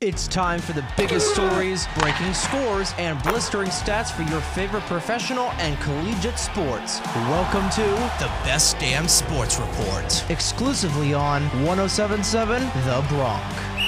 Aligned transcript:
It's 0.00 0.28
time 0.28 0.60
for 0.60 0.74
the 0.74 0.86
biggest 0.96 1.34
stories, 1.34 1.88
breaking 1.98 2.32
scores, 2.32 2.94
and 2.98 3.20
blistering 3.24 3.68
stats 3.68 4.12
for 4.12 4.22
your 4.30 4.40
favorite 4.40 4.84
professional 4.84 5.50
and 5.58 5.76
collegiate 5.80 6.38
sports. 6.38 7.00
Welcome 7.16 7.68
to 7.70 7.82
The 8.22 8.30
Best 8.44 8.78
Damn 8.78 9.08
Sports 9.08 9.58
Report. 9.58 10.30
exclusively 10.30 11.14
on 11.14 11.42
1077 11.66 12.62
The 12.62 13.04
Bronx. 13.08 13.78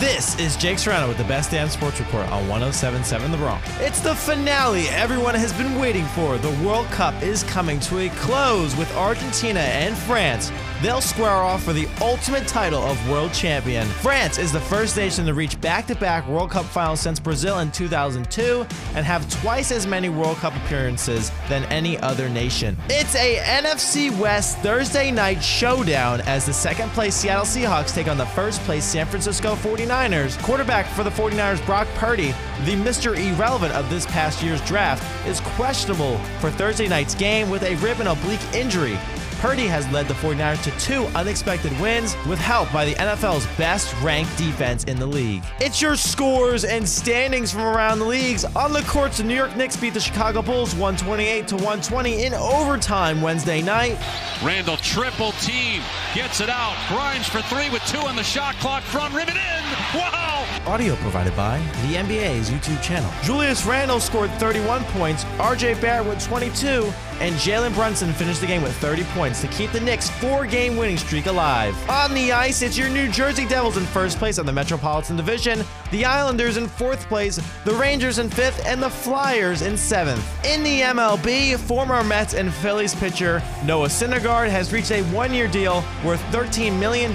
This 0.00 0.38
is 0.38 0.56
Jake 0.56 0.78
Serrano 0.78 1.06
with 1.06 1.18
the 1.18 1.24
Best 1.24 1.50
Damn 1.50 1.68
Sports 1.68 2.00
Report 2.00 2.24
on 2.28 2.48
1077 2.48 3.30
The 3.30 3.36
Bronx. 3.36 3.68
It's 3.78 4.00
the 4.00 4.14
finale 4.14 4.88
everyone 4.88 5.34
has 5.34 5.52
been 5.52 5.78
waiting 5.78 6.06
for. 6.06 6.38
The 6.38 6.66
World 6.66 6.86
Cup 6.86 7.22
is 7.22 7.42
coming 7.42 7.78
to 7.80 7.98
a 7.98 8.08
close 8.16 8.74
with 8.74 8.90
Argentina 8.96 9.60
and 9.60 9.94
France. 9.94 10.50
They'll 10.82 11.00
square 11.00 11.30
off 11.30 11.62
for 11.62 11.72
the 11.72 11.86
ultimate 12.00 12.48
title 12.48 12.82
of 12.82 13.08
world 13.08 13.32
champion. 13.32 13.86
France 13.86 14.36
is 14.36 14.50
the 14.50 14.58
first 14.58 14.96
nation 14.96 15.24
to 15.26 15.32
reach 15.32 15.60
back 15.60 15.86
to 15.86 15.94
back 15.94 16.26
World 16.26 16.50
Cup 16.50 16.64
finals 16.64 16.98
since 16.98 17.20
Brazil 17.20 17.60
in 17.60 17.70
2002 17.70 18.66
and 18.96 19.06
have 19.06 19.30
twice 19.30 19.70
as 19.70 19.86
many 19.86 20.08
World 20.08 20.38
Cup 20.38 20.56
appearances 20.56 21.30
than 21.48 21.62
any 21.66 21.98
other 21.98 22.28
nation. 22.28 22.76
It's 22.88 23.14
a 23.14 23.36
NFC 23.36 24.10
West 24.18 24.58
Thursday 24.58 25.12
night 25.12 25.40
showdown 25.40 26.20
as 26.22 26.46
the 26.46 26.52
second 26.52 26.90
place 26.90 27.14
Seattle 27.14 27.44
Seahawks 27.44 27.94
take 27.94 28.08
on 28.08 28.18
the 28.18 28.26
first 28.26 28.60
place 28.62 28.84
San 28.84 29.06
Francisco 29.06 29.54
49ers. 29.54 30.36
Quarterback 30.42 30.86
for 30.86 31.04
the 31.04 31.10
49ers, 31.10 31.64
Brock 31.64 31.86
Purdy, 31.94 32.34
the 32.64 32.74
Mr. 32.74 33.16
Irrelevant 33.16 33.72
of 33.74 33.88
this 33.88 34.04
past 34.06 34.42
year's 34.42 34.60
draft, 34.62 35.04
is 35.28 35.38
questionable 35.40 36.18
for 36.40 36.50
Thursday 36.50 36.88
night's 36.88 37.14
game 37.14 37.50
with 37.50 37.62
a 37.62 37.76
rib 37.76 38.00
and 38.00 38.08
oblique 38.08 38.42
injury. 38.52 38.98
Purdy 39.42 39.66
has 39.66 39.90
led 39.90 40.06
the 40.06 40.14
49ers 40.14 40.62
to 40.62 40.70
two 40.78 41.02
unexpected 41.18 41.72
wins 41.80 42.14
with 42.28 42.38
help 42.38 42.72
by 42.72 42.84
the 42.84 42.94
NFL's 42.94 43.44
best 43.58 43.92
ranked 44.00 44.38
defense 44.38 44.84
in 44.84 45.00
the 45.00 45.04
league. 45.04 45.42
It's 45.58 45.82
your 45.82 45.96
scores 45.96 46.64
and 46.64 46.88
standings 46.88 47.50
from 47.50 47.62
around 47.62 47.98
the 47.98 48.04
leagues. 48.04 48.44
On 48.44 48.72
the 48.72 48.82
courts, 48.82 49.18
the 49.18 49.24
New 49.24 49.34
York 49.34 49.56
Knicks 49.56 49.76
beat 49.76 49.94
the 49.94 50.00
Chicago 50.00 50.42
Bulls 50.42 50.76
128 50.76 51.48
to 51.48 51.56
120 51.56 52.22
in 52.22 52.34
overtime 52.34 53.20
Wednesday 53.20 53.60
night. 53.60 53.98
Randle 54.44 54.76
triple 54.76 55.32
team 55.32 55.82
gets 56.14 56.40
it 56.40 56.48
out. 56.48 56.76
Grimes 56.86 57.26
for 57.26 57.42
three 57.42 57.68
with 57.70 57.84
two 57.86 57.98
on 57.98 58.14
the 58.14 58.22
shot 58.22 58.54
clock. 58.60 58.84
Front 58.84 59.12
rim 59.12 59.28
it 59.28 59.34
in. 59.34 59.98
Wow! 59.98 60.46
Audio 60.66 60.94
provided 60.96 61.34
by 61.34 61.58
the 61.88 61.96
NBA's 61.96 62.48
YouTube 62.48 62.80
channel. 62.80 63.10
Julius 63.24 63.66
Randle 63.66 63.98
scored 63.98 64.30
31 64.34 64.84
points, 64.84 65.24
RJ 65.38 65.80
Barrett 65.80 66.06
with 66.06 66.22
22, 66.24 66.92
and 67.22 67.36
Jalen 67.36 67.72
Brunson 67.72 68.12
finished 68.12 68.40
the 68.40 68.48
game 68.48 68.62
with 68.62 68.76
30 68.78 69.04
points 69.14 69.40
to 69.42 69.46
keep 69.46 69.70
the 69.70 69.78
Knicks' 69.78 70.10
four 70.10 70.44
game 70.44 70.76
winning 70.76 70.96
streak 70.96 71.26
alive. 71.26 71.72
On 71.88 72.12
the 72.14 72.32
ice, 72.32 72.62
it's 72.62 72.76
your 72.76 72.88
New 72.88 73.08
Jersey 73.12 73.46
Devils 73.46 73.76
in 73.76 73.84
first 73.84 74.18
place 74.18 74.40
on 74.40 74.44
the 74.46 74.52
Metropolitan 74.52 75.14
Division, 75.14 75.62
the 75.92 76.04
Islanders 76.04 76.56
in 76.56 76.66
fourth 76.66 77.06
place, 77.06 77.38
the 77.64 77.74
Rangers 77.74 78.18
in 78.18 78.28
fifth, 78.28 78.66
and 78.66 78.82
the 78.82 78.90
Flyers 78.90 79.62
in 79.62 79.76
seventh. 79.76 80.26
In 80.44 80.64
the 80.64 80.80
MLB, 80.80 81.56
former 81.58 82.02
Mets 82.02 82.34
and 82.34 82.52
Phillies 82.52 82.92
pitcher 82.96 83.40
Noah 83.64 83.86
Syndergaard 83.86 84.48
has 84.48 84.72
reached 84.72 84.90
a 84.90 85.02
one 85.14 85.32
year 85.32 85.46
deal 85.46 85.84
worth 86.04 86.20
$13 86.32 86.76
million 86.80 87.10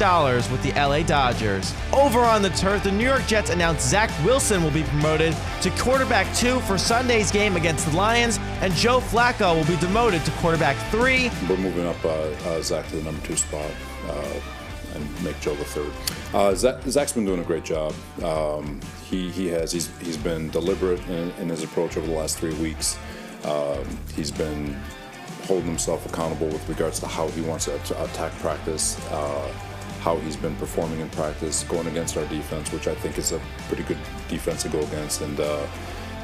with 0.49 0.63
the 0.63 0.71
LA 0.71 1.01
Dodgers. 1.03 1.73
Over 1.91 2.19
on 2.19 2.41
the 2.41 2.51
turf, 2.51 2.81
the 2.83 2.93
New 2.93 3.03
York 3.03 3.27
Jets 3.27 3.49
announced 3.49 3.89
Zach 3.89 4.09
Wilson 4.23 4.63
will 4.63 4.71
be 4.71 4.83
promoted 4.83 5.35
to 5.63 5.69
quarterback 5.71 6.33
two 6.33 6.61
for 6.61 6.77
Sunday's 6.77 7.29
game 7.29 7.57
against 7.57 7.85
the 7.89 7.97
Lions, 7.97 8.39
and 8.61 8.73
Joe 8.73 9.01
Flacco 9.01 9.53
will 9.53 9.65
be 9.65 9.75
demoted 9.81 9.96
to 9.97 10.31
quarterback 10.37 10.77
three. 10.91 11.31
We're 11.49 11.57
moving 11.57 11.87
up 11.87 12.05
uh, 12.05 12.09
uh, 12.45 12.61
Zach 12.61 12.87
to 12.89 12.97
the 12.97 13.01
number 13.01 13.25
two 13.25 13.35
spot 13.35 13.69
uh, 14.07 14.39
and 14.93 15.23
make 15.23 15.39
Joe 15.41 15.55
the 15.55 15.65
third. 15.65 15.91
Uh, 16.35 16.53
Zach, 16.53 16.83
Zach's 16.83 17.13
been 17.13 17.25
doing 17.25 17.39
a 17.39 17.43
great 17.43 17.65
job. 17.65 17.95
Um, 18.23 18.79
he, 19.09 19.31
he 19.31 19.47
has. 19.47 19.71
He's, 19.71 19.87
he's 19.97 20.15
been 20.15 20.51
deliberate 20.51 20.99
in, 21.07 21.31
in 21.39 21.49
his 21.49 21.63
approach 21.63 21.97
over 21.97 22.05
the 22.05 22.13
last 22.13 22.37
three 22.37 22.53
weeks. 22.53 22.95
Um, 23.43 23.83
he's 24.15 24.29
been 24.29 24.79
holding 25.45 25.67
himself 25.67 26.05
accountable 26.05 26.47
with 26.47 26.69
regards 26.69 26.99
to 26.99 27.07
how 27.07 27.27
he 27.29 27.41
wants 27.41 27.65
to 27.65 27.73
at- 27.73 27.91
attack 27.91 28.31
practice, 28.33 29.03
uh, 29.09 29.51
how 30.01 30.17
he's 30.17 30.37
been 30.37 30.55
performing 30.57 30.99
in 30.99 31.09
practice, 31.09 31.63
going 31.63 31.87
against 31.87 32.15
our 32.17 32.25
defense, 32.27 32.71
which 32.71 32.87
I 32.87 32.93
think 32.93 33.17
is 33.17 33.31
a 33.31 33.41
pretty 33.67 33.83
good 33.83 33.99
defense 34.29 34.61
to 34.61 34.69
go 34.69 34.79
against, 34.79 35.21
and 35.21 35.39
uh, 35.39 35.65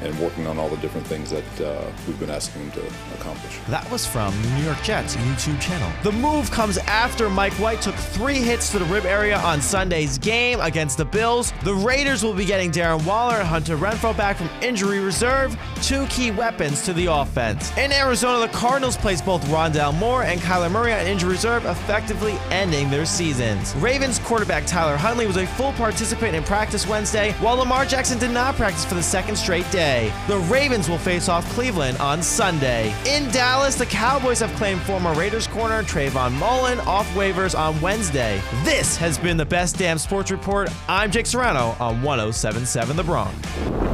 and 0.04 0.18
working 0.20 0.46
on 0.46 0.58
all 0.58 0.68
the 0.68 0.76
different 0.76 1.06
things 1.06 1.30
that 1.30 1.60
uh, 1.60 1.90
we've 2.06 2.18
been 2.20 2.30
asking 2.30 2.62
him 2.62 2.70
to 2.72 2.86
accomplish. 3.18 3.58
That 3.68 3.90
was 3.90 4.06
from 4.06 4.34
New 4.56 4.64
York 4.64 4.82
Jets 4.82 5.16
YouTube 5.16 5.60
channel. 5.60 5.90
The 6.02 6.12
move 6.12 6.50
comes 6.50 6.78
after 6.78 7.30
Mike 7.30 7.54
White 7.54 7.80
took 7.80 7.94
three 7.94 8.38
hits 8.38 8.70
to 8.72 8.78
the 8.78 8.84
rib 8.86 9.06
area 9.06 9.38
on 9.38 9.60
Sunday's 9.60 10.18
game 10.18 10.60
against 10.60 10.98
the 10.98 11.04
Bills. 11.04 11.52
The 11.62 11.74
Raiders 11.74 12.22
will 12.22 12.34
be 12.34 12.44
getting 12.44 12.70
Darren 12.70 13.04
Waller 13.06 13.36
and 13.36 13.48
Hunter 13.48 13.76
Renfrow 13.76 14.16
back 14.16 14.36
from 14.36 14.50
injury 14.62 15.00
reserve, 15.00 15.56
two 15.82 16.06
key 16.06 16.30
weapons 16.30 16.82
to 16.82 16.92
the 16.92 17.06
offense. 17.06 17.74
In 17.76 17.92
Arizona, 17.92 18.46
the 18.46 18.52
Cardinals 18.52 18.96
placed 18.96 19.24
both 19.24 19.42
Rondale 19.46 19.96
Moore 19.98 20.24
and 20.24 20.40
Kyler 20.40 20.70
Murray 20.70 20.92
on 20.92 21.06
injury 21.06 21.30
reserve, 21.30 21.64
effectively 21.64 22.32
ending 22.50 22.90
their 22.90 23.06
seasons. 23.06 23.74
Ravens 23.76 24.18
quarterback 24.18 24.66
Tyler 24.66 24.96
Huntley 24.96 25.26
was 25.26 25.36
a 25.36 25.46
full 25.46 25.72
participant 25.72 26.34
in 26.34 26.42
practice 26.44 26.86
Wednesday, 26.86 27.32
while 27.34 27.56
Lamar 27.56 27.86
Jackson 27.86 28.18
did 28.18 28.30
not 28.30 28.54
practice 28.56 28.84
for 28.84 28.94
the 28.94 29.02
second 29.02 29.36
straight 29.36 29.70
day. 29.70 29.93
The 30.26 30.38
Ravens 30.50 30.88
will 30.88 30.98
face 30.98 31.28
off 31.28 31.48
Cleveland 31.50 31.98
on 31.98 32.22
Sunday. 32.22 32.94
In 33.06 33.30
Dallas, 33.30 33.76
the 33.76 33.86
Cowboys 33.86 34.40
have 34.40 34.52
claimed 34.56 34.80
former 34.82 35.12
Raiders 35.14 35.46
corner 35.46 35.82
Trayvon 35.82 36.32
Mullen 36.32 36.80
off 36.80 37.08
waivers 37.14 37.58
on 37.58 37.80
Wednesday. 37.80 38.40
This 38.64 38.96
has 38.96 39.18
been 39.18 39.36
the 39.36 39.46
best 39.46 39.78
damn 39.78 39.98
sports 39.98 40.30
report. 40.30 40.68
I'm 40.88 41.10
Jake 41.10 41.26
Serrano 41.26 41.76
on 41.78 42.02
1077 42.02 42.96
The 42.96 43.04
Bronx. 43.04 43.93